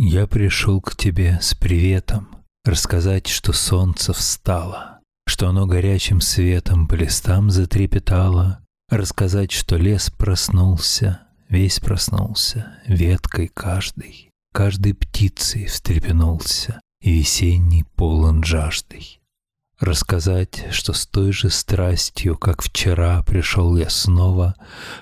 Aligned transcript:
Я 0.00 0.28
пришел 0.28 0.80
к 0.80 0.94
тебе 0.94 1.40
с 1.42 1.54
приветом, 1.54 2.28
Рассказать, 2.64 3.26
что 3.26 3.52
солнце 3.52 4.12
встало, 4.12 5.00
Что 5.26 5.48
оно 5.48 5.66
горячим 5.66 6.20
светом 6.20 6.86
По 6.86 6.94
листам 6.94 7.50
затрепетало, 7.50 8.60
Рассказать, 8.88 9.50
что 9.50 9.76
лес 9.76 10.08
проснулся, 10.16 11.22
Весь 11.48 11.80
проснулся, 11.80 12.78
веткой 12.86 13.48
каждой, 13.48 14.30
Каждой 14.52 14.94
птицей 14.94 15.66
встрепенулся, 15.66 16.80
И 17.02 17.18
весенний 17.18 17.82
полон 17.96 18.44
жаждой. 18.44 19.20
Рассказать, 19.80 20.66
что 20.70 20.92
с 20.92 21.08
той 21.08 21.32
же 21.32 21.50
страстью, 21.50 22.38
как 22.38 22.62
вчера 22.62 23.20
пришел 23.24 23.76
я 23.76 23.90
снова, 23.90 24.54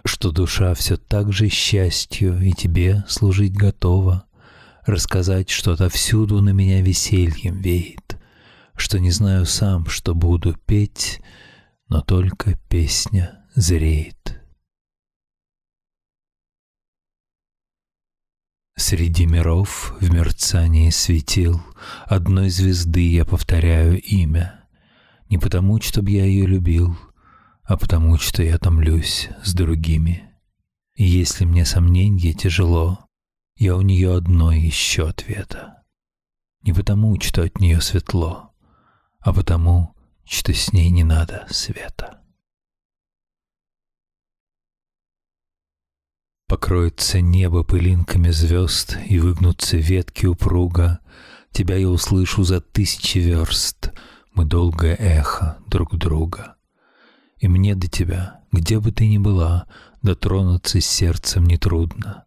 Что 0.07 0.31
душа 0.31 0.73
все 0.73 0.97
так 0.97 1.35
же 1.35 1.51
счастью 1.51 2.41
и 2.41 2.53
тебе 2.53 3.05
служить 3.09 3.53
готова. 3.53 4.27
Рассказать, 4.86 5.50
что 5.50 5.72
отовсюду 5.72 6.40
на 6.40 6.50
меня 6.50 6.81
весельем 6.81 7.61
веет, 7.61 8.18
Что 8.76 8.99
не 8.99 9.11
знаю 9.11 9.45
сам, 9.45 9.86
что 9.86 10.14
буду 10.14 10.54
петь, 10.54 11.21
Но 11.89 12.00
только 12.00 12.57
песня 12.68 13.45
зреет. 13.54 14.40
Среди 18.79 19.26
миров 19.26 19.95
в 20.00 20.12
мерцании 20.12 20.90
светил 20.90 21.62
Одной 22.04 22.50
звезды 22.50 23.11
я 23.11 23.25
повторяю 23.25 24.00
имя— 24.00 24.62
не 25.29 25.39
потому, 25.39 25.81
чтобы 25.81 26.11
я 26.11 26.25
ее 26.25 26.46
любил, 26.46 26.96
а 27.64 27.76
потому, 27.76 28.17
что 28.18 28.43
я 28.43 28.59
томлюсь 28.59 29.29
с 29.43 29.54
другими. 29.54 30.31
И 30.95 31.04
если 31.04 31.45
мне 31.45 31.64
сомненье 31.64 32.33
тяжело, 32.33 33.06
я 33.56 33.77
у 33.77 33.81
нее 33.81 34.15
одной 34.15 34.69
ищу 34.69 35.06
ответа. 35.06 35.83
Не 36.62 36.73
потому, 36.73 37.21
что 37.21 37.43
от 37.43 37.61
нее 37.61 37.81
светло, 37.81 38.53
а 39.21 39.33
потому, 39.33 39.95
что 40.25 40.53
с 40.53 40.73
ней 40.73 40.91
не 40.91 41.05
надо 41.05 41.47
света. 41.51 42.23
Покроется 46.48 47.21
небо 47.21 47.65
пылинками 47.65 48.31
звезд 48.31 48.97
И 49.09 49.19
выгнутся 49.19 49.79
ветки 49.79 50.27
упруга. 50.27 51.01
Тебя 51.51 51.77
я 51.77 51.89
услышу 51.89 52.45
за 52.45 52.61
тысячи 52.61 53.19
верст— 53.19 53.93
мы 54.37 54.45
долгое 54.45 54.95
эхо 54.97 55.57
друг 55.67 55.97
друга. 55.97 56.57
И 57.39 57.48
мне 57.48 57.75
до 57.75 57.89
тебя, 57.89 58.43
где 58.53 58.79
бы 58.79 58.93
ты 58.93 59.09
ни 59.09 59.19
была, 59.19 59.67
Дотронуться 60.03 60.81
сердцем 60.81 61.47
нетрудно. 61.47 62.26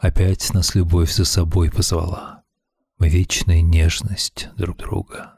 Опять 0.00 0.54
нас 0.54 0.74
любовь 0.74 1.12
за 1.12 1.26
собой 1.26 1.70
позвала. 1.70 2.42
Мы 2.98 3.10
вечная 3.10 3.60
нежность 3.60 4.48
друг 4.56 4.78
друга. 4.78 5.36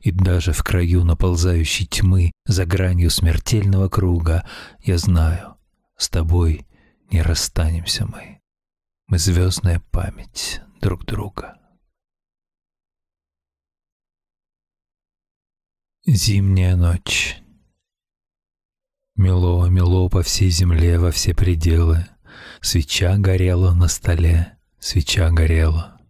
И 0.00 0.10
даже 0.10 0.52
в 0.52 0.64
краю 0.64 1.04
наползающей 1.04 1.86
тьмы, 1.86 2.32
За 2.44 2.66
гранью 2.66 3.08
смертельного 3.08 3.88
круга, 3.88 4.44
Я 4.80 4.98
знаю, 4.98 5.58
с 5.96 6.08
тобой 6.08 6.66
не 7.12 7.22
расстанемся 7.22 8.04
мы. 8.04 8.40
Мы 9.06 9.18
звездная 9.18 9.80
память 9.92 10.60
друг 10.80 11.04
друга. 11.04 11.56
Зимняя 16.04 16.74
ночь. 16.74 17.38
Мело, 19.14 19.66
мело 19.68 20.08
по 20.08 20.22
всей 20.22 20.50
земле, 20.50 20.98
во 20.98 21.12
все 21.12 21.32
пределы. 21.32 22.08
Свеча 22.62 23.16
горела 23.18 23.74
на 23.74 23.88
столе, 23.88 24.56
свеча 24.78 25.30
горела. 25.30 26.00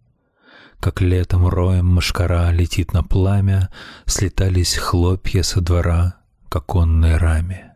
Как 0.79 1.01
летом 1.01 1.47
роем 1.47 1.87
мошкара 1.87 2.51
летит 2.51 2.93
на 2.93 3.03
пламя, 3.03 3.69
Слетались 4.05 4.75
хлопья 4.75 5.41
со 5.41 5.61
двора 5.61 6.17
к 6.49 6.55
оконной 6.55 7.17
раме. 7.17 7.75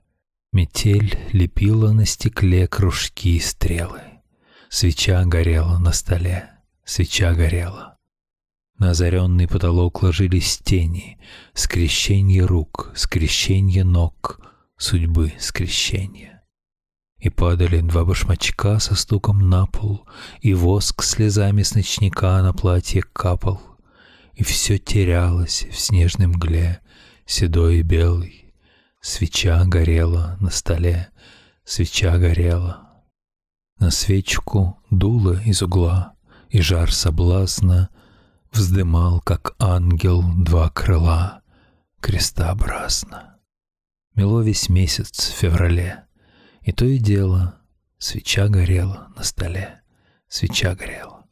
Метель 0.53 1.17
лепила 1.31 1.91
на 1.91 2.05
стекле 2.05 2.67
кружки 2.67 3.37
и 3.37 3.39
стрелы. 3.39 4.01
Свеча 4.69 5.25
горела 5.25 5.79
на 5.79 5.91
столе, 5.91 6.51
свеча 6.85 7.33
горела. 7.33 7.97
На 8.77 8.91
озаренный 8.91 9.47
потолок 9.47 10.03
ложились 10.03 10.59
тени, 10.59 11.17
скрещенье 11.55 12.45
рук, 12.45 12.91
скрещенье 12.95 13.83
ног, 13.83 14.39
судьбы 14.77 15.33
скрещенье. 15.39 16.36
И 17.19 17.29
падали 17.29 17.81
два 17.81 18.05
башмачка 18.05 18.79
со 18.79 18.95
стуком 18.95 19.49
на 19.49 19.65
пол, 19.65 20.07
И 20.41 20.53
воск 20.53 21.03
слезами 21.03 21.63
с 21.63 21.73
ночника 21.73 22.41
на 22.41 22.53
платье 22.53 23.01
капал, 23.01 23.61
И 24.33 24.43
все 24.43 24.77
терялось 24.77 25.65
в 25.71 25.79
снежной 25.79 26.27
мгле, 26.27 26.81
седой 27.25 27.77
и 27.77 27.81
белый. 27.81 28.53
Свеча 29.01 29.63
горела 29.65 30.37
на 30.39 30.49
столе, 30.49 31.09
свеча 31.63 32.17
горела. 32.17 33.03
На 33.79 33.91
свечку 33.91 34.77
дуло 34.89 35.41
из 35.43 35.61
угла, 35.61 36.13
И 36.49 36.61
жар 36.61 36.91
соблазна 36.91 37.89
Вздымал, 38.51 39.21
как 39.21 39.55
ангел, 39.59 40.23
два 40.23 40.69
крыла 40.69 41.41
крестообразно. 41.99 43.37
Мело 44.15 44.41
весь 44.41 44.69
месяц 44.69 45.29
в 45.29 45.35
феврале, 45.35 46.06
и 46.67 46.73
то 46.73 46.83
и 46.83 46.97
дело 46.97 47.61
свеча 47.97 48.49
горела 48.49 49.07
на 49.15 49.23
столе, 49.23 49.81
свеча 50.27 50.75
горела. 50.75 51.25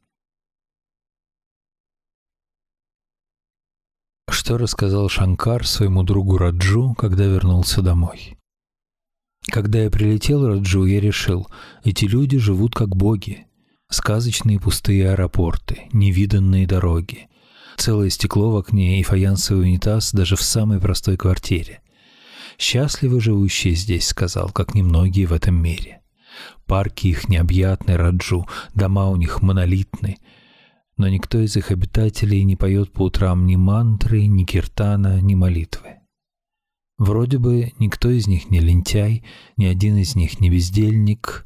Что 4.29 4.57
рассказал 4.57 5.09
Шанкар 5.09 5.67
своему 5.67 6.03
другу 6.03 6.37
Раджу, 6.37 6.95
когда 6.97 7.25
вернулся 7.25 7.81
домой? 7.81 8.37
Когда 9.51 9.79
я 9.79 9.91
прилетел, 9.91 10.47
Раджу, 10.47 10.85
я 10.85 11.01
решил, 11.01 11.49
эти 11.83 12.05
люди 12.05 12.37
живут 12.37 12.73
как 12.73 12.95
боги, 12.95 13.45
Сказочные 13.89 14.59
пустые 14.59 15.11
аэропорты, 15.11 15.89
невиданные 15.91 16.65
дороги, 16.65 17.27
целое 17.77 18.09
стекло 18.09 18.51
в 18.51 18.57
окне 18.57 18.99
и 18.99 19.03
фаянсовый 19.03 19.65
унитаз 19.65 20.11
даже 20.11 20.35
в 20.35 20.41
самой 20.41 20.79
простой 20.79 21.17
квартире. 21.17 21.81
«Счастливы 22.57 23.19
живущие 23.19 23.75
здесь»,— 23.75 24.07
сказал, 24.07 24.49
как 24.49 24.75
немногие 24.75 25.27
в 25.27 25.33
этом 25.33 25.55
мире. 25.55 26.01
Парки 26.65 27.07
их 27.07 27.29
необъятны, 27.29 27.97
Раджу, 27.97 28.47
дома 28.73 29.09
у 29.09 29.15
них 29.15 29.41
монолитны, 29.41 30.17
но 30.97 31.09
никто 31.09 31.39
из 31.39 31.55
их 31.57 31.71
обитателей 31.71 32.43
не 32.43 32.55
поет 32.55 32.91
по 32.91 33.03
утрам 33.03 33.45
ни 33.45 33.55
мантры, 33.55 34.25
ни 34.27 34.43
киртана, 34.45 35.21
ни 35.21 35.35
молитвы. 35.35 35.99
Вроде 36.97 37.39
бы 37.39 37.73
никто 37.77 38.09
из 38.09 38.27
них 38.27 38.49
не 38.49 38.61
лентяй, 38.61 39.25
ни 39.57 39.65
один 39.65 39.97
из 39.97 40.15
них 40.15 40.39
не 40.39 40.49
бездельник, 40.49 41.45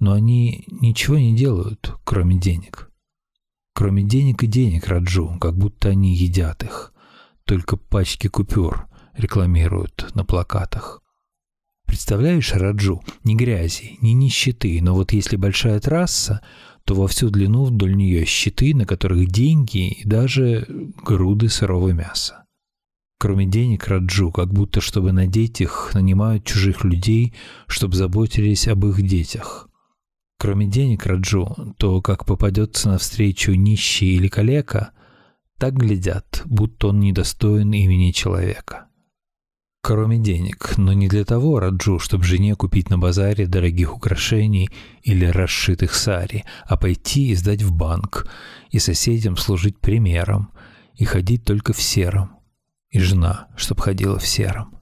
но 0.00 0.12
они 0.12 0.64
ничего 0.80 1.18
не 1.18 1.36
делают, 1.36 1.94
кроме 2.04 2.36
денег. 2.36 2.90
Кроме 3.74 4.02
денег 4.02 4.42
и 4.42 4.48
денег, 4.48 4.88
Раджу, 4.88 5.38
как 5.40 5.56
будто 5.56 5.90
они 5.90 6.14
едят 6.14 6.64
их. 6.64 6.92
Только 7.44 7.76
пачки 7.76 8.26
купюр 8.26 8.87
рекламируют 9.18 10.10
на 10.14 10.24
плакатах. 10.24 11.02
Представляешь, 11.86 12.52
Раджу, 12.52 13.02
ни 13.24 13.34
грязи, 13.34 13.98
ни 14.02 14.10
нищеты, 14.10 14.78
но 14.82 14.94
вот 14.94 15.12
если 15.12 15.36
большая 15.36 15.80
трасса, 15.80 16.42
то 16.84 16.94
во 16.94 17.06
всю 17.08 17.30
длину 17.30 17.64
вдоль 17.64 17.96
нее 17.96 18.24
щиты, 18.24 18.74
на 18.74 18.86
которых 18.86 19.26
деньги 19.30 19.88
и 19.88 20.06
даже 20.06 20.66
груды 21.02 21.48
сырого 21.48 21.90
мяса. 21.92 22.44
Кроме 23.18 23.46
денег 23.46 23.88
Раджу, 23.88 24.30
как 24.30 24.52
будто 24.52 24.80
чтобы 24.80 25.12
надеть 25.12 25.60
их, 25.60 25.90
нанимают 25.94 26.44
чужих 26.44 26.84
людей, 26.84 27.34
чтобы 27.66 27.96
заботились 27.96 28.68
об 28.68 28.86
их 28.86 29.02
детях. 29.02 29.68
Кроме 30.38 30.66
денег 30.66 31.04
Раджу, 31.04 31.74
то 31.78 32.00
как 32.00 32.26
попадется 32.26 32.90
навстречу 32.90 33.52
нищий 33.54 34.14
или 34.14 34.28
калека, 34.28 34.92
так 35.58 35.74
глядят, 35.74 36.42
будто 36.44 36.88
он 36.88 37.00
недостоин 37.00 37.72
имени 37.72 38.12
человека. 38.12 38.87
Кроме 39.88 40.18
денег, 40.18 40.76
но 40.76 40.92
не 40.92 41.08
для 41.08 41.24
того 41.24 41.60
Раджу, 41.60 41.98
чтобы 41.98 42.22
жене 42.22 42.54
купить 42.54 42.90
на 42.90 42.98
базаре 42.98 43.46
дорогих 43.46 43.96
украшений 43.96 44.68
или 45.02 45.24
расшитых 45.24 45.94
сари, 45.94 46.44
а 46.66 46.76
пойти 46.76 47.30
и 47.30 47.34
сдать 47.34 47.62
в 47.62 47.72
банк, 47.72 48.28
и 48.68 48.80
соседям 48.80 49.38
служить 49.38 49.78
примером, 49.78 50.50
и 50.94 51.06
ходить 51.06 51.42
только 51.42 51.72
в 51.72 51.80
сером, 51.80 52.32
и 52.90 52.98
жена, 52.98 53.46
чтоб 53.56 53.80
ходила 53.80 54.18
в 54.18 54.26
сером. 54.26 54.78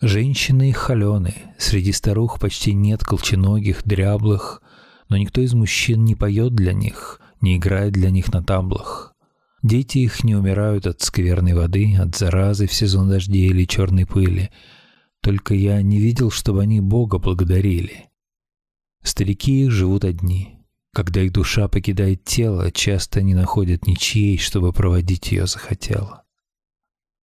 Женщины 0.00 0.70
их 0.70 0.76
холеные, 0.76 1.56
среди 1.58 1.90
старух 1.90 2.38
почти 2.38 2.74
нет 2.74 3.02
колченогих, 3.02 3.82
дряблых, 3.82 4.62
но 5.08 5.16
никто 5.16 5.40
из 5.40 5.52
мужчин 5.52 6.04
не 6.04 6.14
поет 6.14 6.54
для 6.54 6.74
них, 6.74 7.20
не 7.40 7.56
играет 7.56 7.92
для 7.92 8.10
них 8.10 8.32
на 8.32 8.40
таблах. 8.40 9.13
Дети 9.64 9.96
их 9.96 10.24
не 10.24 10.34
умирают 10.34 10.86
от 10.86 11.00
скверной 11.00 11.54
воды, 11.54 11.96
от 11.98 12.14
заразы 12.14 12.66
в 12.66 12.74
сезон 12.74 13.08
дождей 13.08 13.48
или 13.48 13.64
черной 13.64 14.04
пыли. 14.04 14.50
Только 15.22 15.54
я 15.54 15.80
не 15.80 15.98
видел, 15.98 16.30
чтобы 16.30 16.60
они 16.60 16.82
Бога 16.82 17.18
благодарили. 17.18 18.10
Старики 19.02 19.64
их 19.64 19.70
живут 19.70 20.04
одни. 20.04 20.58
Когда 20.92 21.22
их 21.22 21.32
душа 21.32 21.66
покидает 21.68 22.24
тело, 22.24 22.70
часто 22.70 23.22
не 23.22 23.32
находят 23.32 23.86
ничьей, 23.86 24.36
чтобы 24.36 24.74
проводить 24.74 25.32
ее 25.32 25.46
захотело. 25.46 26.24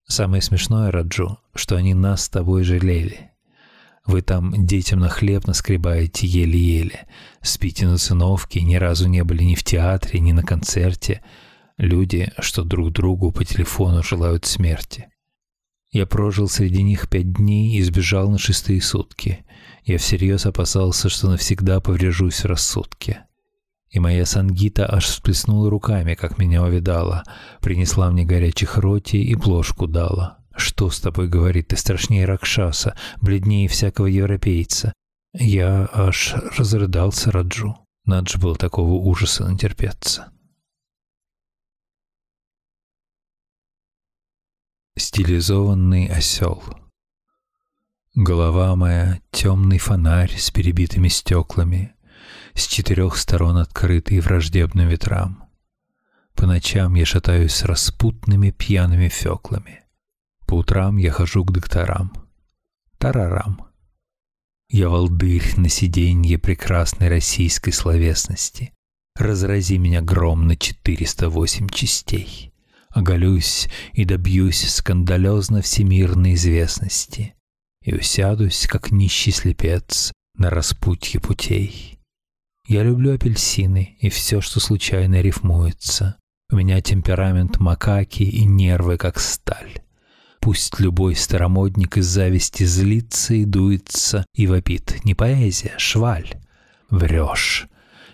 Самое 0.08 0.40
смешное, 0.40 0.90
Раджу, 0.90 1.36
что 1.54 1.76
они 1.76 1.92
нас 1.92 2.24
с 2.24 2.30
тобой 2.30 2.64
жалели. 2.64 3.32
Вы 4.06 4.22
там 4.22 4.66
детям 4.66 5.00
на 5.00 5.10
хлеб 5.10 5.46
наскребаете 5.46 6.26
еле-еле, 6.26 7.06
спите 7.42 7.86
на 7.86 7.98
циновке, 7.98 8.62
ни 8.62 8.76
разу 8.76 9.08
не 9.08 9.24
были 9.24 9.42
ни 9.42 9.54
в 9.54 9.62
театре, 9.62 10.20
ни 10.20 10.32
на 10.32 10.42
концерте. 10.42 11.22
Люди, 11.80 12.30
что 12.38 12.62
друг 12.62 12.92
другу 12.92 13.32
по 13.32 13.42
телефону 13.42 14.02
желают 14.02 14.44
смерти. 14.44 15.08
Я 15.90 16.04
прожил 16.04 16.46
среди 16.46 16.82
них 16.82 17.08
пять 17.08 17.32
дней 17.32 17.74
и 17.74 17.82
сбежал 17.82 18.30
на 18.30 18.36
шестые 18.36 18.82
сутки. 18.82 19.46
Я 19.84 19.96
всерьез 19.96 20.44
опасался, 20.44 21.08
что 21.08 21.30
навсегда 21.30 21.80
поврежусь 21.80 22.44
в 22.44 22.44
рассудке. 22.44 23.24
И 23.88 23.98
моя 23.98 24.26
Сангита 24.26 24.92
аж 24.92 25.06
всплеснула 25.06 25.70
руками, 25.70 26.12
как 26.12 26.36
меня 26.36 26.62
увидала, 26.62 27.24
принесла 27.62 28.10
мне 28.10 28.26
горячих 28.26 28.76
роти 28.76 29.16
и 29.16 29.34
плошку 29.34 29.86
дала. 29.86 30.36
«Что 30.54 30.90
с 30.90 31.00
тобой,— 31.00 31.28
говорит,— 31.30 31.68
ты 31.68 31.78
страшнее 31.78 32.26
Ракшаса, 32.26 32.94
бледнее 33.22 33.68
всякого 33.68 34.04
европейца?» 34.04 34.92
Я 35.32 35.88
аж 35.94 36.34
разрыдался 36.58 37.30
Раджу. 37.32 37.78
Надо 38.04 38.30
же 38.30 38.36
было 38.36 38.54
такого 38.54 38.92
ужаса 39.02 39.48
натерпеться. 39.48 40.30
Стилизованный 44.96 46.06
осел 46.06 46.62
Голова 48.14 48.74
моя— 48.74 49.20
темный 49.30 49.78
фонарь 49.78 50.36
с 50.36 50.50
перебитыми 50.50 51.08
стеклами, 51.08 51.94
с 52.54 52.66
четырех 52.66 53.16
сторон 53.16 53.56
открытый 53.56 54.20
враждебным 54.20 54.88
ветрам. 54.88 55.44
По 56.34 56.46
ночам 56.46 56.94
я 56.94 57.06
шатаюсь 57.06 57.54
с 57.54 57.64
распутными 57.64 58.50
пьяными 58.50 59.08
феклами. 59.08 59.84
По 60.46 60.54
утрам 60.54 60.96
я 60.96 61.12
хожу 61.12 61.44
к 61.44 61.52
докторам. 61.52 62.12
Тарарам. 62.98 63.66
Я 64.68 64.88
волдырь 64.88 65.54
на 65.56 65.68
сиденье 65.68 66.38
прекрасной 66.38 67.08
российской 67.08 67.70
словесности. 67.70 68.72
Разрази 69.16 69.78
меня 69.78 70.00
гром 70.00 70.46
на 70.46 70.56
408 70.56 71.68
частей. 71.68 72.52
Оголюсь 72.90 73.68
и 73.92 74.04
добьюсь 74.04 74.68
скандалезно 74.68 75.62
всемирной 75.62 76.34
известности. 76.34 77.34
И 77.84 77.94
усядусь, 77.94 78.66
как 78.66 78.90
нищий 78.90 79.30
слепец, 79.30 80.12
на 80.36 80.50
распутье 80.50 81.20
путей. 81.20 81.98
Я 82.66 82.82
люблю 82.82 83.14
апельсины 83.14 83.96
и 84.00 84.10
все, 84.10 84.40
что 84.40 84.60
случайно 84.60 85.20
рифмуется. 85.20 86.16
У 86.52 86.56
меня 86.56 86.80
темперамент 86.80 87.58
макаки 87.58 88.24
и 88.24 88.44
нервы, 88.44 88.96
как 88.96 89.20
сталь. 89.20 89.82
Пусть 90.40 90.80
любой 90.80 91.14
старомодник 91.14 91.98
из 91.98 92.06
зависти 92.06 92.64
злится 92.64 93.34
и 93.34 93.44
дуется 93.44 94.24
и 94.34 94.46
вопит. 94.46 95.04
Не 95.04 95.14
поэзия, 95.14 95.74
шваль. 95.78 96.40
Врешь. 96.88 97.68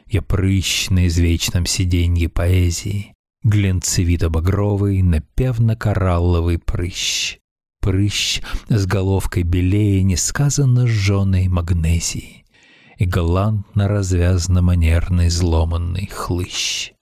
Я 0.07 0.23
прыщ 0.23 0.91
на 0.91 1.07
извечном 1.07 1.67
сиденье 1.67 2.29
поэзии. 2.29 3.16
Глинцевито-багровый, 3.45 5.03
напевно-коралловый 5.03 6.59
прыщ. 6.59 7.39
Прыщ 7.81 8.43
с 8.69 8.87
головкой 8.87 9.45
белее 9.45 10.03
несказанно 10.03 10.87
жженой 10.87 11.49
магнезии 11.49 12.45
и 12.99 13.05
галантно 13.05 13.89
развязно 13.89 14.63
манерный 14.63 15.29
зломанный 15.29 16.07
хлыщ. 16.07 16.93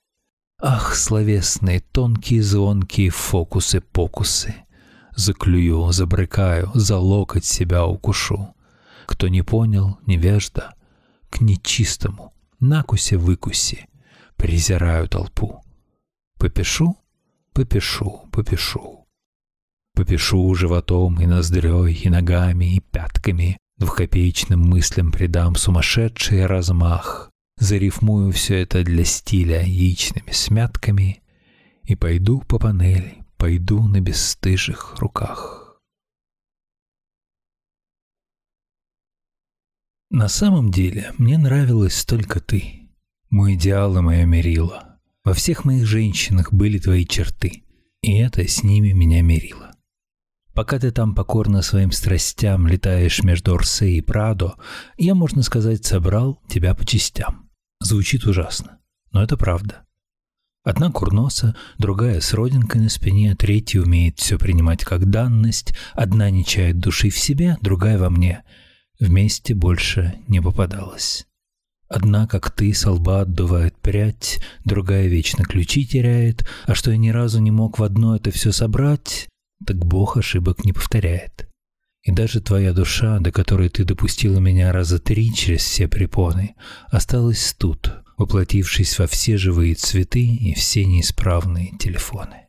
Ах, 0.61 0.95
словесные, 0.95 1.81
тонкие, 1.81 2.43
звонкие 2.43 3.11
фокусы-покусы! 3.11 4.55
Заклюю, 5.17 5.93
забрыкаю, 5.93 6.71
за 6.75 6.99
локоть 6.99 7.45
себя 7.45 7.87
укушу. 7.87 8.55
Кто 9.07 9.29
не 9.29 9.43
понял, 9.43 9.99
невежда, 10.07 10.75
к 11.31 11.41
нечистому, 11.41 12.33
накусе-выкуси, 12.61 13.87
презираю 14.37 15.09
толпу. 15.09 15.64
Попишу, 16.45 16.99
попишу, 17.55 18.29
попишу. 18.31 19.07
Попишу 19.95 20.55
животом 20.55 21.19
и 21.19 21.25
ноздрёй, 21.25 21.95
и 21.95 22.11
ногами, 22.11 22.77
и 22.77 22.81
пятками, 22.81 23.57
Двухкопеечным 23.79 24.61
мыслям 24.61 25.11
придам 25.11 25.55
сумасшедший 25.55 26.45
размах, 26.45 27.31
Зарифмую 27.57 28.31
все 28.33 28.61
это 28.61 28.85
для 28.85 29.07
стиля 29.07 29.63
яичными 29.63 30.33
смятками 30.33 31.23
И 31.85 31.97
пойду 31.97 32.43
по 32.43 32.59
панели, 32.59 33.25
пойду 33.39 33.83
на 33.89 34.03
бесстыжих 34.03 34.97
руках. 34.99 35.81
На 40.11 40.29
самом 40.29 40.71
деле 40.71 41.11
мне 41.17 41.39
нравилась 41.39 42.05
только 42.05 42.39
ты, 42.39 42.91
мой 43.31 43.55
идеал 43.55 43.97
и 43.97 44.03
моя 44.03 44.27
мерила. 44.27 44.94
Во 45.25 45.33
всех 45.33 45.65
моих 45.65 45.87
женщинах 45.87 46.53
были 46.53 46.79
твои 46.79 47.07
черты, 47.07 47.65
и 48.03 48.19
это 48.19 48.47
с 48.47 48.63
ними 48.63 48.93
меня 48.93 49.23
мерило. 49.23 49.75
Пока 50.53 50.79
ты 50.79 50.91
там 50.91 51.15
покорно 51.15 51.63
своим 51.63 51.93
страстям 51.93 52.67
летаешь 52.67 53.23
между 53.23 53.55
Орсе 53.55 53.93
и 53.93 54.03
Прадо, 54.03 54.55
я, 54.99 55.15
можно 55.15 55.43
сказать, 55.43 55.85
собрал 55.85 56.41
тебя 56.49 56.75
по 56.75 56.85
частям. 56.85 57.51
Звучит 57.81 58.25
ужасно, 58.25 58.79
но 59.13 59.23
это 59.23 59.39
правда. 59.39 59.85
Одна 60.63 60.91
курноса, 60.93 61.57
другая 61.79 62.21
с 62.21 62.33
родинкой 62.35 62.83
на 62.83 62.89
спине, 62.91 63.35
третья 63.35 63.81
умеет 63.81 64.19
все 64.19 64.39
принимать 64.39 64.85
как 64.85 65.11
данность, 65.11 65.75
одна 65.95 66.31
не 66.31 66.45
чает 66.45 66.79
души 66.79 67.09
в 67.09 67.19
себе, 67.19 67.57
другая 67.63 67.99
во 67.99 68.11
мне. 68.11 68.45
Вместе 69.01 69.55
больше 69.55 70.17
не 70.29 70.41
попадалась. 70.41 71.27
Одна, 71.89 72.27
как 72.27 72.51
ты, 72.51 72.73
со 72.73 72.93
лба 72.93 73.21
отдувает 73.21 73.77
прядь, 73.77 74.41
другая 74.65 75.07
вечно 75.07 75.45
ключи 75.45 75.87
теряет, 75.87 76.47
а 76.67 76.75
что 76.75 76.91
я 76.91 76.97
ни 76.97 77.11
разу 77.11 77.41
не 77.41 77.51
мог 77.51 77.79
в 77.79 77.83
одно 77.83 78.17
это 78.17 78.31
все 78.31 78.53
собрать, 78.53 79.29
так 79.67 79.77
Бог 79.85 80.17
ошибок 80.17 80.65
не 80.65 80.73
повторяет. 80.73 81.49
И 82.03 82.13
даже 82.13 82.41
твоя 82.41 82.73
душа, 82.73 83.19
до 83.19 83.33
которой 83.33 83.69
ты 83.69 83.85
допустила 83.85 84.39
меня 84.39 84.73
раза 84.73 84.99
три 84.99 85.33
через 85.33 85.63
все 85.63 85.89
препоны, 85.89 86.55
осталась 86.89 87.55
тут, 87.57 87.93
воплотившись 88.17 88.99
во 88.99 89.07
все 89.07 89.37
живые 89.37 89.75
цветы 89.75 90.25
и 90.25 90.55
все 90.55 90.85
неисправные 90.85 91.77
телефоны. 91.79 92.49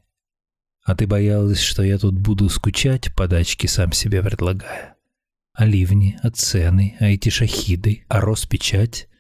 А 0.84 0.96
ты 0.96 1.08
боялась, 1.08 1.62
что 1.62 1.84
я 1.84 1.98
тут 1.98 2.18
буду 2.18 2.48
скучать, 2.50 3.14
подачки 3.16 3.68
сам 3.68 3.92
себе 3.92 4.22
предлагая. 4.22 4.96
А 5.54 5.66
ливни, 5.66 6.18
а 6.22 6.32
цены, 6.32 6.96
а 7.00 7.06
эти 7.06 7.30
шахиды, 7.30 8.06
а 8.08 8.22
Роспечать— 8.22 9.08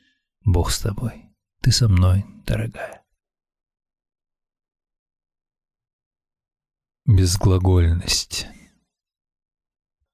Бог 0.45 0.69
с 0.69 0.79
тобой, 0.79 1.25
ты 1.61 1.71
со 1.71 1.87
мной, 1.89 2.23
дорогая. 2.45 3.03
Безглагольность. 7.07 8.47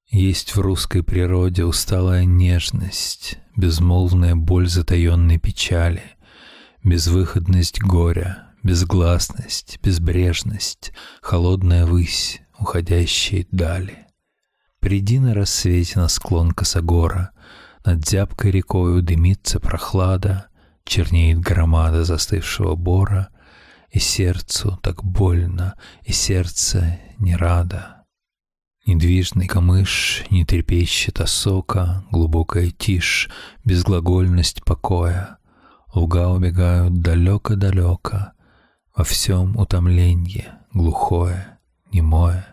Есть 0.07 0.55
в 0.55 0.61
русской 0.61 1.03
природе 1.03 1.65
усталая 1.65 2.23
нежность, 2.23 3.39
безмолвная 3.57 4.35
боль 4.35 4.69
затаенной 4.69 5.37
печали, 5.37 6.17
безвыходность 6.81 7.81
горя, 7.81 8.53
безгласность, 8.63 9.79
безбрежность, 9.83 10.93
холодная 11.21 11.85
высь, 11.85 12.41
уходящие 12.57 13.47
дали. 13.51 14.07
Приди 14.79 15.19
на 15.19 15.33
рассвете 15.33 15.99
на 15.99 16.07
склон 16.07 16.51
косогора, 16.51 17.31
над 17.85 18.07
зябкой 18.07 18.51
рекою 18.51 19.01
дымится 19.01 19.59
прохлада, 19.59 20.47
чернеет 20.85 21.39
громада 21.39 22.03
застывшего 22.03 22.75
бора— 22.75 23.29
и 23.91 23.99
сердцу 23.99 24.79
так 24.81 25.03
больно, 25.03 25.75
и 26.03 26.13
сердце 26.13 26.99
не 27.19 27.35
радо. 27.35 28.05
Недвижный 28.85 29.47
камыш 29.47 30.23
не 30.31 30.43
трепещет 30.45 31.19
осока, 31.19 32.03
глубокая 32.09 32.71
тишь, 32.71 33.29
безглагольность 33.63 34.63
покоя. 34.63 35.37
Луга 35.93 36.29
убегают 36.29 37.01
далеко-далеко, 37.01 38.31
во 38.95 39.03
всем 39.03 39.57
утомленье, 39.57 40.53
глухое, 40.73 41.59
немое. 41.91 42.50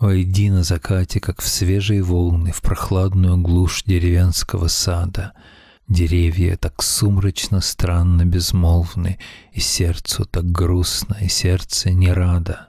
Войди 0.00 0.50
на 0.50 0.62
закате, 0.62 1.20
как 1.20 1.42
в 1.42 1.48
свежие 1.48 2.02
волны, 2.02 2.52
в 2.52 2.62
прохладную 2.62 3.36
глушь 3.36 3.84
деревенского 3.84 4.68
сада— 4.68 5.32
Деревья 5.90 6.56
так 6.56 6.84
сумрачно, 6.84 7.60
странно 7.60 8.24
безмолвны, 8.24 9.18
И 9.50 9.58
сердцу 9.58 10.24
так 10.24 10.44
грустно, 10.44 11.16
и 11.20 11.26
сердце 11.26 11.90
не 11.90 12.12
радо. 12.12 12.68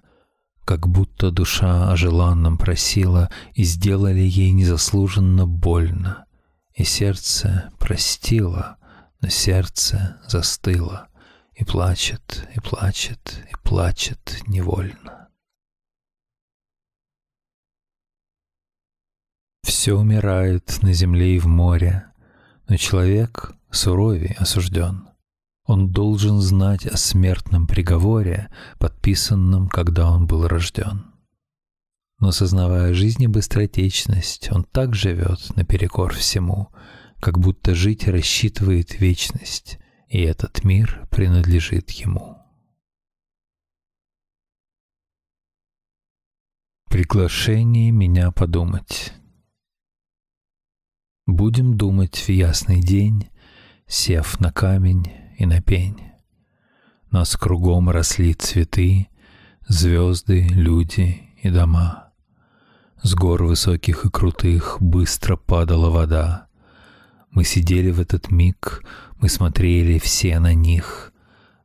Как 0.65 0.87
будто 0.87 1.29
душа 1.29 1.91
о 1.91 1.95
желанном 1.95 2.57
просила, 2.57 3.29
И 3.53 3.63
сделали 3.63 4.21
ей 4.21 4.51
незаслуженно 4.53 5.45
больно. 5.45 6.25
И 6.73 6.83
сердце 6.83 7.69
простило, 7.77 8.77
но 9.21 9.29
сердце 9.29 10.17
застыло 10.27 11.09
и 11.53 11.63
плачет, 11.63 12.49
и 12.55 12.59
плачет, 12.59 13.45
и 13.51 13.53
плачет 13.61 14.41
невольно. 14.47 15.20
Все 19.71 19.93
умирает 19.97 20.83
на 20.83 20.91
земле 20.91 21.37
и 21.37 21.39
в 21.39 21.47
море, 21.47 22.03
но 22.67 22.75
человек 22.75 23.53
суровей 23.71 24.35
осужден. 24.37 25.07
Он 25.65 25.89
должен 25.89 26.41
знать 26.41 26.85
о 26.85 26.97
смертном 26.97 27.67
приговоре, 27.67 28.49
подписанном, 28.79 29.69
когда 29.69 30.11
он 30.11 30.27
был 30.27 30.45
рожден. 30.45 31.05
Но 32.19 32.33
сознавая 32.33 32.93
жизни 32.93 33.27
быстротечность, 33.27 34.51
он 34.51 34.65
так 34.65 34.93
живет 34.93 35.55
наперекор 35.55 36.13
всему, 36.13 36.67
как 37.21 37.39
будто 37.39 37.73
жить 37.73 38.09
рассчитывает 38.09 38.99
вечность, 38.99 39.79
и 40.09 40.19
этот 40.19 40.65
мир 40.65 41.07
принадлежит 41.09 41.91
ему. 41.91 42.37
Приглашение 46.89 47.91
меня 47.91 48.31
подумать. 48.31 49.13
Будем 51.27 51.77
думать 51.77 52.15
в 52.15 52.29
ясный 52.29 52.81
день, 52.81 53.29
сев 53.87 54.39
на 54.39 54.51
камень 54.51 55.11
и 55.37 55.45
на 55.45 55.61
пень. 55.61 56.01
Нас 57.11 57.35
кругом 57.35 57.89
росли 57.89 58.33
цветы, 58.33 59.07
звезды, 59.67 60.47
люди 60.49 61.21
и 61.41 61.49
дома. 61.49 62.11
С 63.03 63.13
гор 63.13 63.43
высоких 63.43 64.05
и 64.05 64.09
крутых 64.09 64.77
быстро 64.79 65.35
падала 65.35 65.89
вода. 65.89 66.47
Мы 67.29 67.43
сидели 67.43 67.91
в 67.91 67.99
этот 67.99 68.31
миг, 68.31 68.83
мы 69.19 69.29
смотрели 69.29 69.99
все 69.99 70.39
на 70.39 70.53
них. 70.53 71.13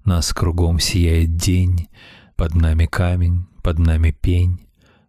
Нас 0.05 0.33
кругом 0.35 0.81
сияет 0.81 1.37
день, 1.37 1.89
под 2.37 2.55
нами 2.55 2.87
камень, 2.87 3.47
под 3.63 3.79
нами 3.79 4.11
пень. 4.11 4.66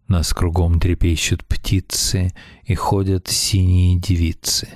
Нас 0.07 0.33
кругом 0.33 0.79
трепещут 0.79 1.45
птицы 1.45 2.33
и 2.63 2.75
ходят 2.75 3.27
синие 3.27 3.99
девицы. 3.99 4.69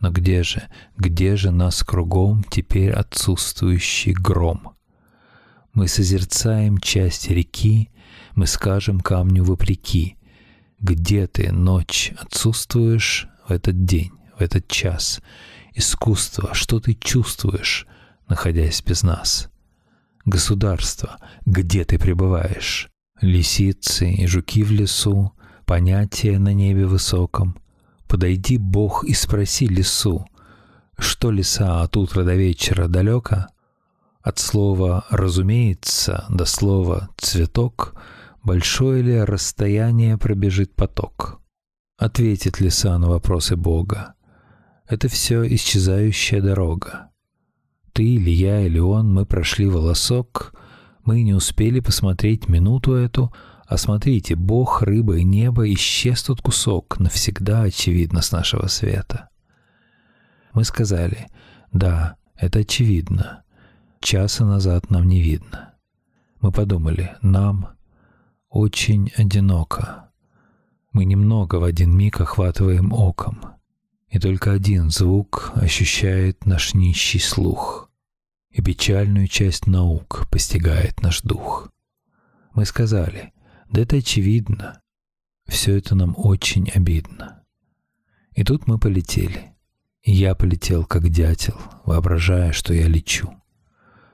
Но 0.00 0.12
где 0.12 0.44
же, 0.44 0.68
где 0.96 1.34
же 1.34 1.50
нас 1.50 1.82
кругом 1.82 2.44
теперь 2.44 2.92
отсутствующий 2.92 4.12
гром? 4.12 4.76
Мы 5.72 5.88
созерцаем 5.88 6.78
часть 6.78 7.28
реки, 7.28 7.90
мы 8.36 8.46
скажем 8.46 9.00
камню 9.00 9.42
вопреки. 9.42 10.16
Где 10.78 11.26
ты, 11.26 11.50
ночь, 11.50 12.12
отсутствуешь 12.16 13.26
в 13.48 13.50
этот 13.50 13.84
день, 13.84 14.12
в 14.38 14.40
этот 14.40 14.68
час? 14.68 15.20
Искусство, 15.74 16.54
что 16.54 16.78
ты 16.78 16.94
чувствуешь, 16.94 17.88
находясь 18.28 18.82
без 18.82 19.02
нас? 19.02 19.50
Государство, 20.24 21.16
где 21.44 21.84
ты 21.84 21.98
пребываешь? 21.98 22.88
Лисицы 23.20 24.12
и 24.12 24.26
жуки 24.28 24.62
в 24.62 24.70
лесу, 24.70 25.32
понятия 25.66 26.38
на 26.38 26.54
небе 26.54 26.86
высоком. 26.86 27.56
Подойди, 28.06 28.58
Бог, 28.58 29.04
и 29.04 29.12
спроси 29.12 29.66
лесу, 29.66 30.24
что 30.98 31.32
леса 31.32 31.82
от 31.82 31.96
утра 31.96 32.22
до 32.22 32.36
вечера 32.36 32.86
далеко? 32.86 33.48
От 34.22 34.38
слова 34.38 35.04
«разумеется» 35.10 36.26
до 36.28 36.44
слова 36.44 37.08
«цветок» 37.16 37.94
большое 38.44 39.02
ли 39.02 39.20
расстояние 39.20 40.16
пробежит 40.16 40.74
поток? 40.74 41.40
Ответит 41.96 42.60
леса 42.60 42.96
на 42.98 43.08
вопросы 43.08 43.56
Бога? 43.56 44.14
Это 44.86 45.08
все 45.08 45.44
исчезающая 45.54 46.40
дорога. 46.40 47.10
Ты 47.92 48.04
или 48.04 48.30
я, 48.30 48.60
или 48.60 48.78
он, 48.78 49.12
мы 49.12 49.26
прошли 49.26 49.66
волосок— 49.66 50.54
мы 51.08 51.22
не 51.22 51.32
успели 51.32 51.80
посмотреть 51.80 52.50
минуту 52.50 52.92
эту, 52.92 53.32
а 53.66 53.78
смотрите, 53.78 54.34
Бог, 54.34 54.82
рыба 54.82 55.16
и 55.16 55.24
небо 55.24 55.72
исчез 55.72 56.22
тот 56.22 56.42
кусок, 56.42 57.00
навсегда 57.00 57.62
очевидно 57.62 58.20
с 58.20 58.30
нашего 58.30 58.66
света. 58.66 59.30
Мы 60.52 60.64
сказали, 60.64 61.28
да, 61.72 62.16
это 62.36 62.58
очевидно, 62.58 63.42
часа 64.00 64.44
назад 64.44 64.90
нам 64.90 65.08
не 65.08 65.22
видно. 65.22 65.72
Мы 66.42 66.52
подумали, 66.52 67.16
нам 67.22 67.70
очень 68.50 69.10
одиноко. 69.16 70.10
Мы 70.92 71.06
немного 71.06 71.54
в 71.54 71.64
один 71.64 71.96
миг 71.96 72.20
охватываем 72.20 72.92
оком, 72.92 73.40
и 74.10 74.18
только 74.18 74.52
один 74.52 74.90
звук 74.90 75.52
ощущает 75.54 76.44
наш 76.44 76.74
нищий 76.74 77.18
слух— 77.18 77.86
и 78.50 78.62
печальную 78.62 79.28
часть 79.28 79.66
наук 79.66 80.26
постигает 80.30 81.00
наш 81.02 81.22
дух. 81.22 81.70
Мы 82.54 82.64
сказали, 82.64 83.32
да 83.70 83.82
это 83.82 83.96
очевидно, 83.96 84.80
все 85.46 85.76
это 85.76 85.94
нам 85.94 86.14
очень 86.16 86.68
обидно. 86.70 87.42
И 88.34 88.44
тут 88.44 88.66
мы 88.66 88.78
полетели. 88.78 89.54
И 90.02 90.12
я 90.12 90.34
полетел, 90.34 90.84
как 90.84 91.08
дятел, 91.08 91.56
воображая, 91.84 92.52
что 92.52 92.72
я 92.72 92.86
лечу. 92.86 93.34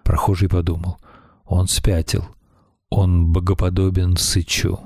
Прохожий 0.03 0.49
подумал, 0.49 0.99
он 1.45 1.69
спятил, 1.69 2.25
он 2.89 3.33
богоподобен 3.33 4.17
сычу. 4.17 4.79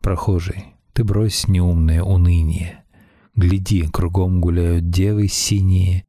Прохожий, 0.00 0.74
ты 0.92 1.04
брось 1.04 1.48
неумное 1.48 2.02
уныние. 2.02 2.84
Гляди, 3.34 3.86
кругом 3.88 4.40
гуляют 4.40 4.88
девы 4.88 5.28
синие, 5.28 6.05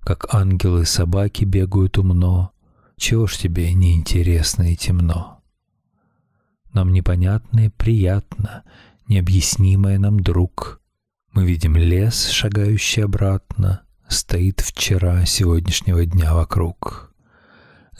как 0.00 0.34
ангелы-собаки 0.34 1.44
бегают 1.44 1.98
умно. 1.98 2.52
Чего 2.96 3.26
ж 3.26 3.36
тебе 3.36 3.72
неинтересно 3.72 4.72
и 4.72 4.76
темно? 4.76 5.40
Нам 6.72 6.92
непонятно 6.92 7.66
и 7.66 7.68
приятно, 7.68 8.64
необъяснимое 9.08 9.98
нам 9.98 10.20
друг. 10.20 10.80
Мы 11.32 11.44
видим 11.46 11.76
лес, 11.76 12.28
шагающий 12.28 13.04
обратно, 13.04 13.82
стоит 14.08 14.60
вчера 14.60 15.24
сегодняшнего 15.24 16.04
дня 16.04 16.34
вокруг. 16.34 17.12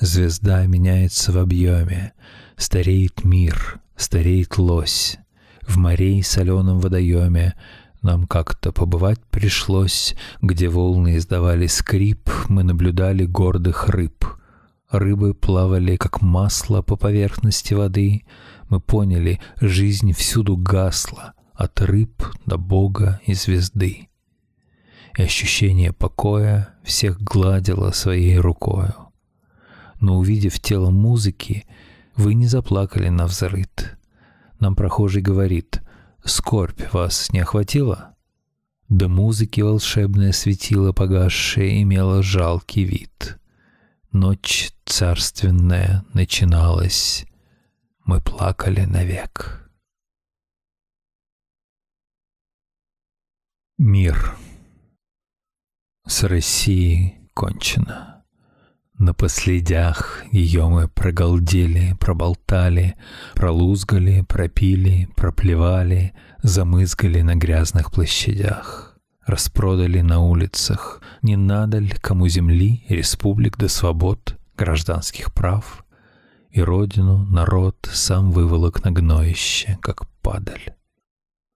Звезда 0.01 0.67
меняется 0.67 1.33
в 1.33 1.39
объеме, 1.39 2.13
стареет 2.57 3.25
мир, 3.25 3.81
стареет 3.97 4.59
лось. 4.59 5.19
В 5.63 5.77
море 5.77 6.19
и 6.19 6.23
соленом 6.23 6.81
водоеме 6.81 7.55
нам 8.03 8.27
как-то 8.27 8.73
побывать 8.73 9.21
пришлось, 9.31 10.15
где 10.41 10.69
волны 10.69 11.17
издавали 11.17 11.67
скрип, 11.67 12.31
мы 12.49 12.63
наблюдали 12.63 13.27
гордых 13.27 13.89
рыб. 13.89 14.25
Рыбы 14.91 15.35
плавали, 15.35 15.97
как 15.97 16.23
масло 16.23 16.81
по 16.83 16.97
поверхности 16.97 17.75
воды. 17.75 18.25
Мы 18.71 18.81
поняли, 18.81 19.41
жизнь 19.61 20.13
всюду 20.13 20.57
гасла, 20.57 21.35
от 21.55 21.81
рыб 21.83 22.25
до 22.47 22.57
Бога 22.57 23.21
и 23.27 23.35
звезды. 23.35 24.09
И 25.19 25.23
ощущение 25.23 25.93
покоя 25.93 26.71
всех 26.83 27.21
гладило 27.21 27.91
своей 27.91 28.39
рукою. 28.39 28.95
Но 30.01 30.17
увидев 30.17 30.59
тело 30.59 30.91
музыки, 30.91 31.67
вы 32.17 32.33
не 32.33 32.47
заплакали 32.47 33.11
на 33.11 33.27
взрыд. 33.27 33.99
Нам 34.59 34.75
прохожий 34.75 35.21
говорит— 35.21 35.83
скорбь 36.25 36.93
вас 36.93 37.33
не 37.33 37.41
охватила? 37.41 38.17
До 38.89 39.09
музыки 39.09 39.61
волшебное 39.61 40.33
светило 40.33 40.93
погасшее 40.93 41.83
имело 41.83 42.23
жалкий 42.23 42.85
вид. 42.85 43.39
Ночь 44.13 44.73
царственная 44.85 46.05
начиналась, 46.13 47.25
мы 48.05 48.21
плакали 48.21 48.85
навек. 48.85 49.71
Мир 53.79 54.37
с 56.07 56.25
Россией 56.25 57.31
кончено. 57.35 58.20
На 59.01 59.15
последях 59.15 60.23
ее 60.31 60.69
мы 60.69 60.87
прогалдели, 60.87 61.97
проболтали, 61.99 62.97
пролузгали, 63.35 64.27
пропили, 64.29 65.09
проплевали, 65.17 66.13
замызгали 66.43 67.23
на 67.23 67.35
грязных 67.35 67.93
площадях. 67.93 68.99
Распродали 69.25 70.03
на 70.03 70.21
улицах, 70.21 71.01
не 71.23 71.37
надо 71.37 71.79
ли 71.79 71.95
кому 71.99 72.29
земли, 72.29 72.85
республик 72.91 73.57
до 73.57 73.69
свобод, 73.69 74.37
гражданских 74.59 75.33
прав. 75.33 75.83
И 76.51 76.61
родину, 76.61 77.25
народ 77.25 77.89
сам 77.91 78.31
выволок 78.31 78.85
на 78.85 78.93
гноище, 78.93 79.79
как 79.81 80.11
падаль. 80.21 80.75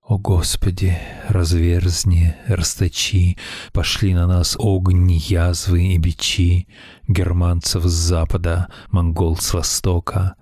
О 0.07 0.19
Господи, 0.19 0.99
разверзни, 1.31 2.35
расточи, 2.47 3.39
пошли 3.73 4.13
на 4.13 4.27
нас 4.27 4.55
огни, 4.61 5.17
язвы 5.17 5.95
и 5.95 5.99
бичи, 5.99 6.69
германцев 7.09 7.85
с 7.85 7.93
запада, 7.93 8.69
монгол 8.91 9.39
с 9.39 9.55
востока. 9.55 10.35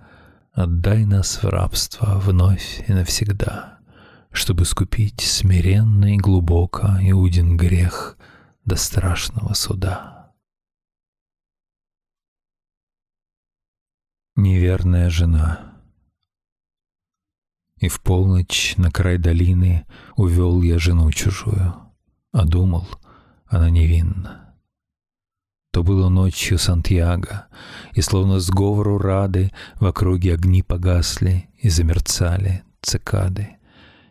Отдай 0.51 1.05
нас 1.05 1.41
в 1.41 1.47
рабство 1.47 2.19
вновь 2.19 2.83
и 2.89 2.91
навсегда, 2.91 3.79
чтобы 4.33 4.65
скупить 4.65 5.21
смиренно 5.21 6.13
и 6.13 6.17
глубоко 6.17 6.97
Иудин 6.99 7.55
грех 7.55 8.17
до 8.65 8.75
страшного 8.75 9.53
суда. 9.53 10.33
Неверная 14.35 15.09
жена— 15.09 15.69
и 17.83 17.89
в 17.89 17.99
полночь 17.99 18.75
на 18.77 18.89
край 18.91 19.17
долины 19.17 19.85
увел 20.15 20.61
я 20.61 20.79
жену 20.79 21.11
чужую, 21.11 21.73
а 22.31 22.45
думал, 22.45 22.87
она 23.45 23.69
невинна. 23.69 24.55
То 25.73 25.83
было 25.83 26.07
ночью 26.07 26.57
Сантьяго, 26.57 27.47
и 27.91 27.99
словно 27.99 28.39
сговору 28.39 28.99
рады 28.99 29.51
В 29.81 29.85
округе 29.85 30.35
огни 30.35 30.63
погасли 30.63 31.49
и 31.59 31.67
замерцали 31.67 32.63
цикады. 32.81 33.57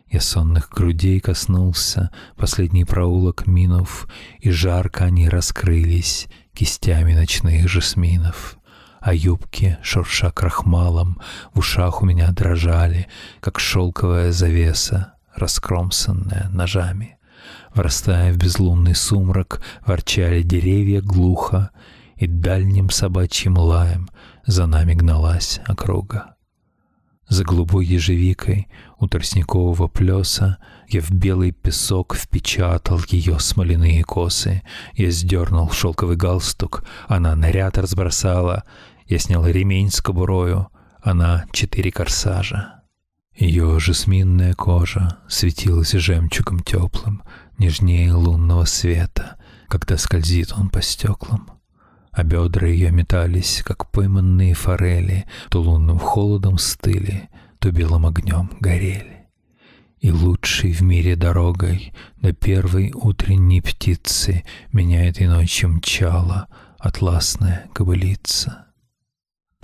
Я 0.05 0.21
сонных 0.21 0.69
грудей 0.69 1.19
коснулся, 1.19 2.11
последний 2.37 2.85
проулок 2.85 3.47
минув, 3.47 4.07
И 4.39 4.51
жарко 4.51 5.05
они 5.05 5.27
раскрылись 5.27 6.27
кистями 6.53 7.15
ночных 7.15 7.67
жасминов. 7.67 8.59
А 9.03 9.13
юбки, 9.13 9.77
шурша 9.83 10.31
крахмалом, 10.31 11.19
в 11.53 11.59
ушах 11.59 12.01
у 12.01 12.05
меня 12.05 12.31
дрожали, 12.31 13.07
Как 13.41 13.59
шелковая 13.59 14.31
завеса, 14.31 15.15
раскромсанная 15.35 16.47
ножами. 16.49 17.17
Врастая 17.75 18.31
в 18.31 18.37
безлунный 18.37 18.95
сумрак, 18.95 19.61
ворчали 19.85 20.41
деревья 20.41 21.01
глухо, 21.01 21.71
И 22.15 22.27
дальним 22.27 22.89
собачьим 22.89 23.57
лаем 23.57 24.07
за 24.45 24.67
нами 24.67 24.93
гналась 24.93 25.59
округа. 25.67 26.33
За 27.27 27.43
голубой 27.43 27.85
ежевикой 27.85 28.67
у 28.99 29.07
тростникового 29.07 29.87
плеса 29.87 30.59
Я 30.87 31.01
в 31.01 31.11
белый 31.11 31.51
песок 31.51 32.15
впечатал 32.15 32.99
ее 33.09 33.39
смоляные 33.39 34.03
косы. 34.03 34.61
Я 34.93 35.09
сдернул 35.09 35.71
шелковый 35.71 36.15
галстук, 36.15 36.83
она 37.07 37.35
наряд 37.35 37.77
разбросала. 37.77 38.63
Я 39.07 39.19
снял 39.19 39.45
ремень 39.45 39.91
с 39.91 40.01
кобурою, 40.01 40.69
она 41.01 41.45
четыре 41.51 41.91
корсажа. 41.91 42.81
Ее 43.35 43.79
жасминная 43.79 44.53
кожа 44.53 45.17
светилась 45.27 45.91
жемчугом 45.91 46.59
теплым, 46.61 47.23
Нежнее 47.57 48.13
лунного 48.13 48.65
света, 48.65 49.37
когда 49.67 49.97
скользит 49.97 50.53
он 50.53 50.69
по 50.69 50.81
стеклам 50.81 51.53
а 52.13 52.23
бедра 52.23 52.67
ее 52.67 52.91
метались, 52.91 53.63
как 53.65 53.91
пойманные 53.91 54.53
форели, 54.53 55.25
то 55.49 55.61
лунным 55.61 55.97
холодом 55.97 56.59
стыли, 56.59 57.29
то 57.59 57.71
белым 57.71 58.05
огнем 58.05 58.51
горели. 58.59 59.27
И 59.99 60.11
лучшей 60.11 60.73
в 60.73 60.81
мире 60.81 61.15
дорогой 61.15 61.91
до 62.21 62.33
первой 62.33 62.91
утренней 62.93 63.61
птицы 63.61 64.43
меня 64.71 65.07
этой 65.09 65.27
ночью 65.27 65.69
мчала 65.69 66.47
атласная 66.77 67.67
кобылица. 67.73 68.67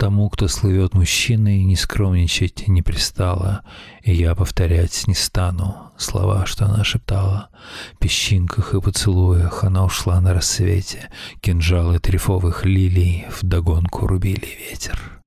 Тому, 0.00 0.30
кто 0.30 0.48
слывет 0.48 0.94
мужчиной, 0.94 1.62
не 1.62 1.76
скромничать 1.76 2.66
не 2.68 2.80
пристало, 2.80 3.60
И 4.02 4.14
я 4.14 4.34
повторять 4.34 5.06
не 5.06 5.14
стану 5.14 5.92
слова, 5.98 6.46
что 6.46 6.64
она 6.64 6.84
шептала. 6.84 7.50
В 7.92 7.98
песчинках 7.98 8.72
и 8.72 8.80
поцелуях 8.80 9.62
она 9.62 9.84
ушла 9.84 10.18
на 10.22 10.32
рассвете, 10.32 11.10
Кинжалы 11.42 11.98
трефовых 11.98 12.64
лилий 12.64 13.26
вдогонку 13.42 14.06
рубили 14.06 14.48
ветер. 14.70 15.20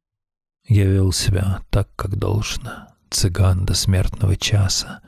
Я 0.67 0.85
вел 0.85 1.11
себя 1.11 1.59
так, 1.69 1.87
как 1.95 2.15
должно, 2.15 2.87
цыган 3.11 3.67
до 3.67 3.75
смертного 3.75 4.35
часа. 4.37 5.01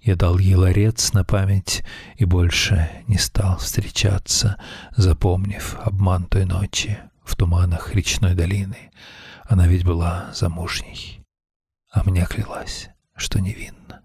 Я 0.00 0.16
дал 0.16 0.38
ей 0.38 0.54
ларец 0.54 1.12
на 1.12 1.24
память 1.24 1.82
и 2.16 2.24
больше 2.24 2.88
не 3.06 3.18
стал 3.18 3.58
встречаться, 3.58 4.56
Запомнив 4.96 5.76
обман 5.84 6.24
той 6.24 6.46
ночи 6.46 6.98
в 7.30 7.36
туманах 7.36 7.94
речной 7.94 8.34
долины. 8.34 8.90
Она 9.44 9.66
ведь 9.68 9.84
была 9.84 10.32
замужней, 10.34 11.24
а 11.90 12.02
мне 12.04 12.26
клялась, 12.26 12.88
что 13.16 13.40
невинна. 13.40 14.02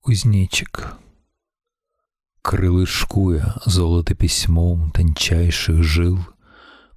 Кузнечик 0.00 0.94
Крылышкуя 2.42 3.54
золото 3.66 4.14
письмом 4.14 4.90
тончайших 4.92 5.82
жил, 5.82 6.18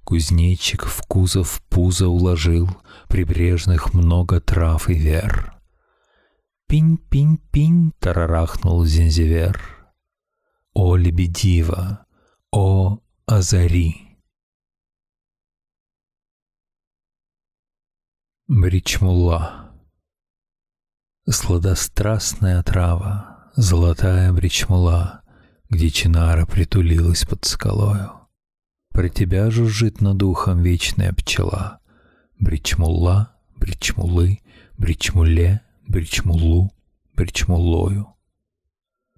Кузнечик 0.04 0.86
в 0.86 1.02
кузов 1.02 1.62
пузо 1.68 2.08
уложил 2.08 2.68
Прибрежных 3.08 3.94
много 3.94 4.40
трав 4.40 4.88
и 4.88 4.94
вер. 4.94 5.54
Пинь-пинь-пинь 6.68 7.92
тарарахнул 8.00 8.84
зензивер— 8.84 9.60
о 10.74 10.96
лебедива, 10.96 12.04
о 12.50 12.98
озари. 13.26 14.18
Бричмула 18.48 19.72
Сладострастная 21.28 22.62
трава, 22.62 23.50
золотая 23.54 24.32
бричмула, 24.32 25.22
Где 25.70 25.90
чинара 25.90 26.44
притулилась 26.44 27.24
под 27.24 27.44
скалою. 27.44 28.28
Про 28.90 29.08
тебя 29.08 29.50
жужжит 29.50 30.00
над 30.00 30.22
ухом 30.22 30.60
вечная 30.62 31.12
пчела. 31.12 31.80
Бричмула, 32.38 33.34
бричмулы, 33.56 34.40
бричмуле, 34.76 35.62
бричмулу, 35.86 36.72
бричмулою. 37.14 38.14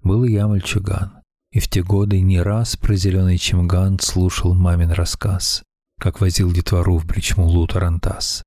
Был 0.03 0.25
я 0.25 0.47
мальчуган, 0.47 1.23
и 1.57 1.59
в 1.59 1.69
те 1.69 1.83
годы 1.83 2.21
не 2.21 2.43
раз 2.43 2.77
про 2.77 2.97
зеленый 2.97 3.39
чемган 3.39 3.99
слушал 3.99 4.53
мамин 4.53 4.91
рассказ, 4.91 5.63
как 5.99 6.21
возил 6.21 6.53
детвору 6.53 6.99
в 6.99 7.07
Бричмулу 7.07 7.67
Тарантас. 7.67 8.43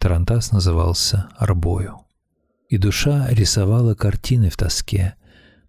Тарантас 0.00 0.50
назывался 0.50 1.28
Арбою. 1.36 2.06
И 2.70 2.78
душа 2.78 3.28
рисовала 3.28 3.94
картины 3.94 4.48
в 4.48 4.56
тоске, 4.56 5.14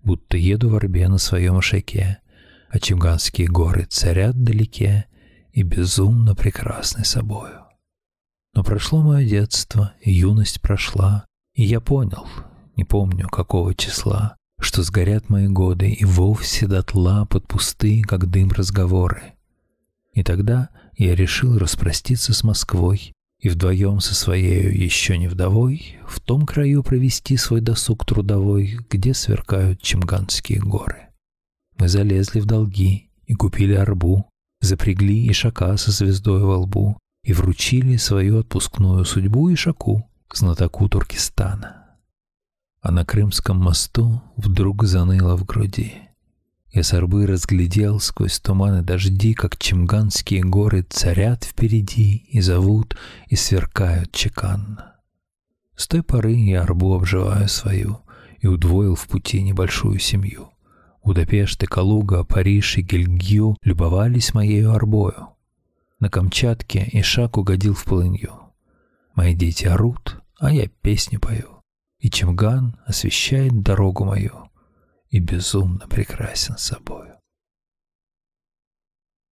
будто 0.06 0.38
еду 0.38 0.70
в 0.70 0.76
Арбе 0.78 1.10
на 1.10 1.18
своем 1.18 1.58
ошаке, 1.58 2.20
а 2.70 2.80
чемганские 2.80 3.50
горы 3.50 3.84
царят 3.90 4.34
вдалеке 4.34 5.08
и 5.52 5.64
безумно 5.64 6.34
прекрасны 6.34 7.04
собою. 7.04 7.66
Но 8.54 8.64
прошло 8.64 9.02
мое 9.02 9.28
детство, 9.28 9.92
и 10.00 10.14
юность 10.14 10.62
прошла, 10.62 11.26
и 11.56 11.66
я 11.66 11.82
понял, 11.82 12.26
не 12.78 12.86
помню 12.86 13.28
какого 13.28 13.76
числа, 13.76 14.38
что 14.60 14.84
сгорят 14.84 15.30
мои 15.30 15.48
годы 15.48 15.90
и 15.90 16.06
вовсе 16.06 16.68
дотла 16.68 17.26
под 17.26 17.48
пустые, 17.48 18.04
как 18.04 18.30
дым, 18.30 18.52
разговоры. 18.52 19.34
И 20.14 20.24
тогда 20.24 20.70
я 20.98 21.16
решил 21.16 21.58
распроститься 21.58 22.34
с 22.34 22.44
Москвой 22.44 23.14
и 23.40 23.50
вдвоем 23.50 24.00
со 24.00 24.16
своей 24.16 24.74
еще 24.76 25.18
не 25.18 25.28
вдовой 25.28 25.98
в 26.08 26.20
том 26.20 26.46
краю 26.46 26.84
провести 26.84 27.38
свой 27.38 27.62
досуг 27.62 28.06
трудовой, 28.06 28.80
где 28.90 29.14
сверкают 29.14 29.82
Чемганские 29.82 30.60
горы. 30.60 31.10
Мы 31.78 31.90
залезли 31.90 32.40
в 32.40 32.46
долги 32.46 33.12
и 33.26 33.34
купили 33.34 33.74
арбу, 33.74 34.30
запрягли 34.62 35.30
ишака 35.30 35.76
со 35.78 35.92
звездой 35.92 36.42
во 36.42 36.58
лбу 36.60 36.98
и 37.24 37.34
вручили 37.34 37.98
свою 37.98 38.40
отпускную 38.40 39.04
судьбу 39.04 39.54
ишаку, 39.54 40.10
знатоку 40.34 40.88
Туркестана 40.88 41.85
а 42.86 42.92
на 42.92 43.04
Крымском 43.04 43.58
мосту 43.58 44.22
вдруг 44.38 44.84
заныло 44.84 45.36
в 45.36 45.44
груди. 45.44 45.94
Я 46.72 46.84
с 46.84 46.94
арбы 46.94 47.26
разглядел 47.26 48.00
сквозь 48.00 48.40
туманы 48.40 48.84
дожди, 48.84 49.34
как 49.34 49.58
чемганские 49.58 50.44
горы 50.44 50.86
царят 50.88 51.46
впереди 51.46 52.28
и 52.30 52.42
зовут, 52.42 52.96
и 53.26 53.36
сверкают 53.36 54.12
чеканно. 54.12 54.98
С 55.76 55.88
той 55.88 56.04
поры 56.04 56.34
я 56.34 56.62
арбу 56.62 56.94
обживаю 56.94 57.50
свою 57.50 58.02
и 58.38 58.46
удвоил 58.46 58.94
в 58.94 59.08
пути 59.08 59.42
небольшую 59.42 59.98
семью. 59.98 60.50
Будапешт 61.04 61.64
и 61.64 61.66
Калуга, 61.66 62.24
Париж 62.24 62.78
и 62.78 62.82
Гельгью 62.84 63.58
любовались 63.64 64.36
моею 64.36 64.74
арбою. 64.74 65.30
На 66.00 66.10
Камчатке 66.10 66.88
Ишак 66.94 67.40
угодил 67.40 67.74
в 67.74 67.84
полынью. 67.84 68.36
Мои 69.16 69.34
дети 69.34 69.66
орут, 69.66 70.22
а 70.38 70.54
я 70.54 70.68
песни 70.84 71.18
пою 71.18 71.55
и 72.06 72.10
Чемган 72.12 72.78
освещает 72.86 73.64
дорогу 73.64 74.06
мою 74.06 74.52
и 75.10 75.18
безумно 75.20 75.88
прекрасен 75.88 76.56
собою. 76.56 77.15